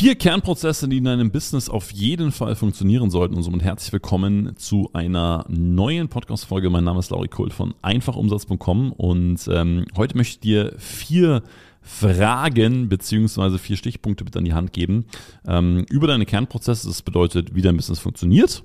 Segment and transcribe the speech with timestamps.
[0.00, 3.34] Vier Kernprozesse, die in deinem Business auf jeden Fall funktionieren sollten.
[3.34, 6.70] Und somit herzlich willkommen zu einer neuen Podcast-Folge.
[6.70, 11.42] Mein Name ist Lauri Kult von einfachumsatz.com und ähm, heute möchte ich dir vier
[11.82, 15.04] Fragen beziehungsweise vier Stichpunkte mit an die Hand geben
[15.46, 16.88] ähm, über deine Kernprozesse.
[16.88, 18.64] Das bedeutet, wie dein Business funktioniert,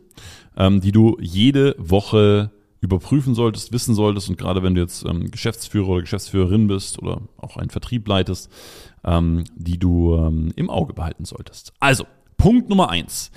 [0.55, 2.51] ähm, die du jede Woche
[2.85, 7.21] überprüfen solltest, wissen solltest und gerade wenn du jetzt ähm, Geschäftsführer oder Geschäftsführerin bist oder
[7.37, 8.51] auch einen Vertrieb leitest,
[9.03, 11.73] ähm, die du ähm, im Auge behalten solltest.
[11.79, 12.05] Also,
[12.37, 13.31] Punkt Nummer eins.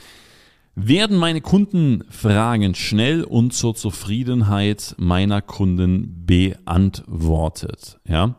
[0.80, 7.98] Werden meine Kundenfragen schnell und zur Zufriedenheit meiner Kunden beantwortet?
[8.06, 8.36] Ja,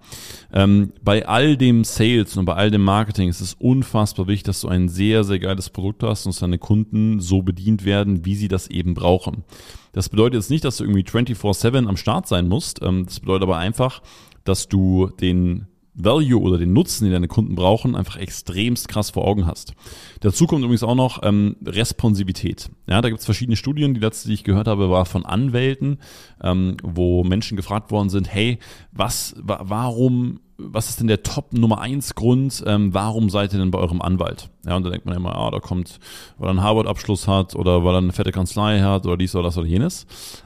[0.53, 4.61] ähm, bei all dem Sales und bei all dem Marketing ist es unfassbar wichtig, dass
[4.61, 8.35] du ein sehr, sehr geiles Produkt hast und dass deine Kunden so bedient werden, wie
[8.35, 9.43] sie das eben brauchen.
[9.91, 12.81] Das bedeutet jetzt nicht, dass du irgendwie 24/7 am Start sein musst.
[12.81, 14.01] Ähm, das bedeutet aber einfach,
[14.45, 19.27] dass du den Value oder den Nutzen, den deine Kunden brauchen, einfach extremst krass vor
[19.27, 19.73] Augen hast.
[20.21, 22.69] Dazu kommt übrigens auch noch ähm, Responsivität.
[22.87, 23.93] Ja, da gibt es verschiedene Studien.
[23.93, 25.99] Die letzte, die ich gehört habe, war von Anwälten,
[26.41, 28.59] ähm, wo Menschen gefragt worden sind, hey,
[28.91, 33.59] was, wa warum, was ist denn der Top Nummer eins Grund, ähm, warum seid ihr
[33.59, 34.49] denn bei eurem Anwalt?
[34.65, 35.99] Ja, und da denkt man immer, ah, da kommt,
[36.37, 39.45] weil er einen Harvard-Abschluss hat oder weil er eine fette Kanzlei hat oder dies oder
[39.45, 40.05] das oder jenes.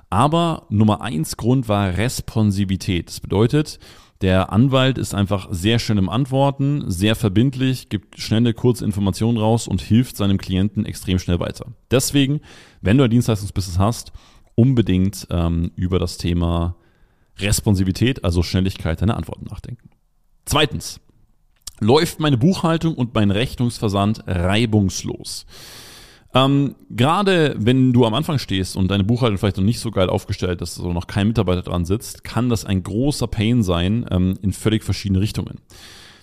[0.09, 3.07] Aber Nummer eins Grund war Responsivität.
[3.09, 3.79] Das bedeutet,
[4.23, 9.67] der Anwalt ist einfach sehr schnell im Antworten, sehr verbindlich, gibt schnelle, kurze Informationen raus
[9.67, 11.73] und hilft seinem Klienten extrem schnell weiter.
[11.91, 12.39] Deswegen,
[12.79, 14.13] wenn du ein Dienstleistungsbusiness hast,
[14.55, 16.77] unbedingt ähm, über das Thema
[17.37, 19.89] Responsivität, also Schnelligkeit deiner Antworten nachdenken.
[20.45, 21.01] Zweitens,
[21.81, 25.45] läuft meine Buchhaltung und mein Rechnungsversand reibungslos?
[26.33, 30.09] Ähm, Gerade wenn du am Anfang stehst und deine Buchhaltung vielleicht noch nicht so geil
[30.09, 34.35] aufgestellt ist, also noch kein Mitarbeiter dran sitzt, kann das ein großer Pain sein ähm,
[34.41, 35.59] in völlig verschiedene Richtungen.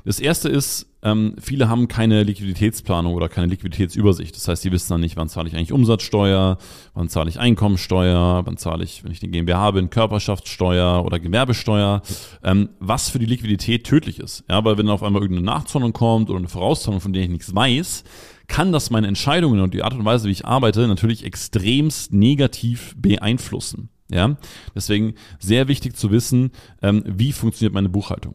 [0.04, 4.34] Das erste ist, ähm, viele haben keine Liquiditätsplanung oder keine Liquiditätsübersicht.
[4.34, 6.58] Das heißt, sie wissen dann nicht, wann zahle ich eigentlich Umsatzsteuer,
[6.94, 12.02] wann zahle ich Einkommensteuer, wann zahle ich, wenn ich eine GmbH bin, Körperschaftssteuer oder Gewerbesteuer,
[12.42, 14.44] ähm, was für die Liquidität tödlich ist.
[14.48, 17.54] Ja, weil wenn auf einmal irgendeine Nachzahlung kommt oder eine Vorauszahlung, von der ich nichts
[17.54, 18.04] weiß,
[18.50, 22.94] kann das meine Entscheidungen und die Art und Weise, wie ich arbeite, natürlich extremst negativ
[22.98, 23.88] beeinflussen.
[24.10, 24.36] Ja,
[24.74, 26.50] deswegen sehr wichtig zu wissen,
[26.82, 28.34] ähm, wie funktioniert meine Buchhaltung.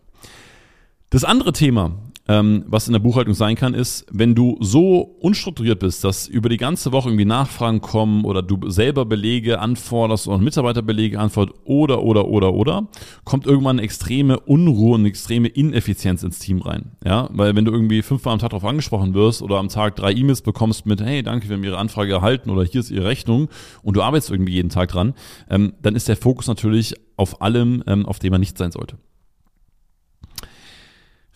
[1.09, 5.79] Das andere Thema, ähm, was in der Buchhaltung sein kann, ist, wenn du so unstrukturiert
[5.79, 10.39] bist, dass über die ganze Woche irgendwie Nachfragen kommen oder du selber Belege anforderst oder
[10.39, 12.87] Mitarbeiterbelege anforderst oder, oder, oder, oder,
[13.23, 16.91] kommt irgendwann eine extreme Unruhe und eine extreme Ineffizienz ins Team rein.
[17.05, 20.11] Ja, weil wenn du irgendwie fünfmal am Tag darauf angesprochen wirst oder am Tag drei
[20.11, 23.49] E-Mails bekommst mit, hey, danke, wir haben Ihre Anfrage erhalten oder hier ist Ihre Rechnung
[23.83, 25.13] und du arbeitest irgendwie jeden Tag dran,
[25.49, 28.97] ähm, dann ist der Fokus natürlich auf allem, ähm, auf dem er nicht sein sollte.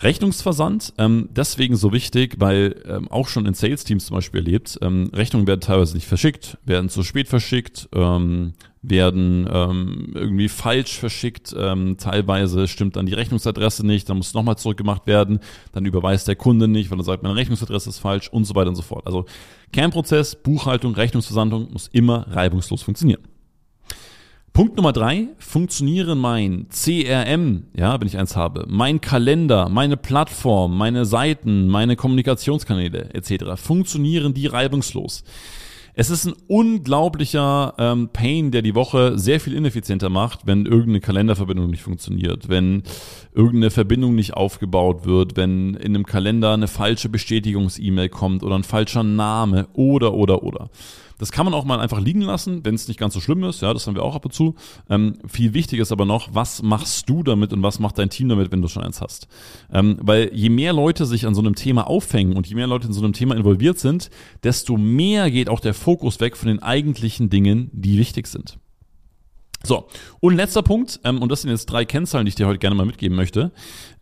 [0.01, 5.11] Rechnungsversand, ähm, deswegen so wichtig, weil ähm, auch schon in Sales-Teams zum Beispiel erlebt, ähm,
[5.13, 11.53] Rechnungen werden teilweise nicht verschickt, werden zu spät verschickt, ähm, werden ähm, irgendwie falsch verschickt,
[11.57, 15.39] ähm, teilweise stimmt dann die Rechnungsadresse nicht, dann muss nochmal zurückgemacht werden,
[15.73, 18.69] dann überweist der Kunde nicht, weil er sagt, meine Rechnungsadresse ist falsch und so weiter
[18.69, 19.05] und so fort.
[19.05, 19.25] Also
[19.73, 23.21] Kernprozess, Buchhaltung, Rechnungsversandung muss immer reibungslos funktionieren.
[24.59, 30.77] Punkt Nummer drei, funktionieren mein CRM, ja, wenn ich eins habe, mein Kalender, meine Plattform,
[30.77, 33.55] meine Seiten, meine Kommunikationskanäle etc.
[33.55, 35.23] Funktionieren die reibungslos?
[35.93, 40.99] Es ist ein unglaublicher ähm, Pain, der die Woche sehr viel ineffizienter macht, wenn irgendeine
[40.99, 42.83] Kalenderverbindung nicht funktioniert, wenn
[43.33, 48.63] irgendeine Verbindung nicht aufgebaut wird, wenn in einem Kalender eine falsche Bestätigungs-E-Mail kommt oder ein
[48.63, 50.69] falscher Name oder oder oder.
[51.19, 53.61] Das kann man auch mal einfach liegen lassen, wenn es nicht ganz so schlimm ist.
[53.61, 54.55] Ja, das haben wir auch ab und zu.
[54.89, 58.29] Ähm, viel wichtiger ist aber noch, was machst du damit und was macht dein Team
[58.29, 59.27] damit, wenn du schon eins hast?
[59.71, 62.87] Ähm, weil je mehr Leute sich an so einem Thema aufhängen und je mehr Leute
[62.87, 64.09] in so einem Thema involviert sind,
[64.43, 68.57] desto mehr geht auch der Fokus weg von den eigentlichen Dingen, die wichtig sind.
[69.61, 69.87] So,
[70.21, 72.77] und letzter Punkt, ähm, und das sind jetzt drei Kennzahlen, die ich dir heute gerne
[72.77, 73.51] mal mitgeben möchte.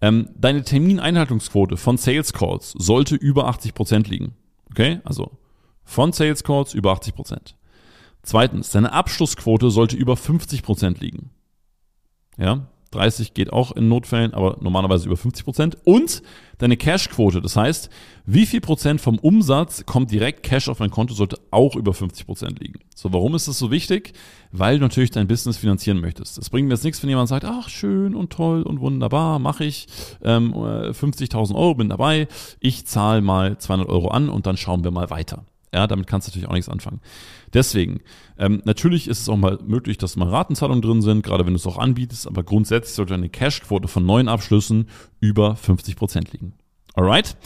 [0.02, 4.36] Ähm, deine Termineinhaltungsquote von Sales Calls sollte über 80 Prozent liegen.
[4.70, 5.32] Okay, also
[5.88, 7.56] von Sales Calls über 80 Prozent.
[8.22, 11.32] Zweitens, deine Abschlussquote sollte über 50 Prozent liegen.
[12.38, 15.78] Ja, 30 geht auch in Notfällen, aber normalerweise über 50 Prozent.
[15.86, 16.22] Und
[16.58, 17.90] deine Cashquote, das heißt,
[18.26, 22.26] wie viel Prozent vom Umsatz kommt direkt Cash auf dein Konto, sollte auch über 50
[22.26, 22.80] Prozent liegen.
[22.96, 24.14] So, warum ist das so wichtig?
[24.52, 26.38] Weil du natürlich dein Business finanzieren möchtest.
[26.38, 29.64] Es bringt mir jetzt nichts, wenn jemand sagt, ach, schön und toll und wunderbar, mache
[29.64, 29.88] ich,
[30.22, 32.28] ähm, 50.000 Euro, bin dabei,
[32.60, 35.46] ich zahle mal 200 Euro an und dann schauen wir mal weiter.
[35.74, 37.02] Ja, damit kannst du natürlich auch nichts anfangen.
[37.54, 38.00] Deswegen,
[38.38, 41.58] ähm, natürlich ist es auch mal möglich, dass mal Ratenzahlungen drin sind, gerade wenn du
[41.58, 44.88] es auch anbietest, aber grundsätzlich sollte eine Cashquote von neuen Abschlüssen
[45.20, 46.54] über 50% liegen.
[46.98, 47.38] Alright?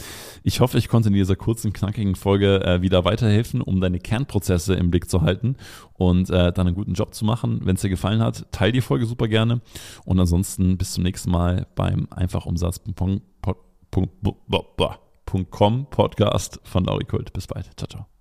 [0.42, 4.74] Ich hoffe, ich konnte in dieser kurzen, knackigen Folge äh, wieder weiterhelfen, um deine Kernprozesse
[4.74, 5.56] im Blick zu halten
[5.92, 7.60] und äh, dann einen guten Job zu machen.
[7.62, 9.60] Wenn es dir gefallen hat, teile die Folge super gerne.
[10.06, 13.20] Und ansonsten bis zum nächsten Mal beim Einfachumsatz.com
[15.90, 17.34] Podcast von Lauri Kult.
[17.34, 17.70] Bis bald.
[17.76, 18.11] Ciao, ciao.